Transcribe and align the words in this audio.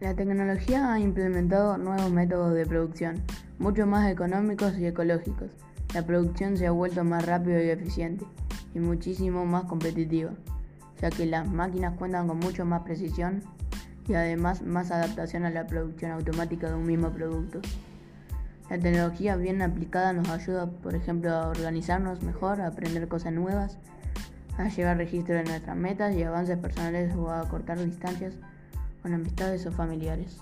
La 0.00 0.14
tecnología 0.14 0.94
ha 0.94 0.98
implementado 0.98 1.76
nuevos 1.76 2.10
métodos 2.10 2.54
de 2.54 2.64
producción, 2.64 3.22
mucho 3.58 3.86
más 3.86 4.10
económicos 4.10 4.78
y 4.78 4.86
ecológicos. 4.86 5.50
La 5.92 6.06
producción 6.06 6.56
se 6.56 6.66
ha 6.66 6.70
vuelto 6.70 7.04
más 7.04 7.26
rápido 7.26 7.62
y 7.62 7.68
eficiente 7.68 8.24
y 8.74 8.78
muchísimo 8.78 9.44
más 9.44 9.64
competitiva, 9.64 10.30
ya 11.02 11.10
que 11.10 11.26
las 11.26 11.46
máquinas 11.46 11.98
cuentan 11.98 12.28
con 12.28 12.38
mucho 12.38 12.64
más 12.64 12.80
precisión 12.80 13.42
y 14.08 14.14
además 14.14 14.62
más 14.62 14.90
adaptación 14.90 15.44
a 15.44 15.50
la 15.50 15.66
producción 15.66 16.12
automática 16.12 16.70
de 16.70 16.76
un 16.76 16.86
mismo 16.86 17.10
producto. 17.10 17.60
La 18.70 18.78
tecnología 18.78 19.36
bien 19.36 19.60
aplicada 19.60 20.14
nos 20.14 20.30
ayuda, 20.30 20.70
por 20.70 20.94
ejemplo, 20.94 21.30
a 21.30 21.48
organizarnos 21.48 22.22
mejor, 22.22 22.62
a 22.62 22.68
aprender 22.68 23.06
cosas 23.06 23.34
nuevas, 23.34 23.76
a 24.56 24.66
llevar 24.70 24.96
registro 24.96 25.34
de 25.34 25.44
nuestras 25.44 25.76
metas 25.76 26.14
y 26.14 26.22
avances 26.22 26.56
personales 26.56 27.14
o 27.16 27.30
a 27.30 27.46
cortar 27.50 27.78
distancias 27.84 28.38
con 29.02 29.14
amistades 29.14 29.66
o 29.66 29.72
familiares. 29.72 30.38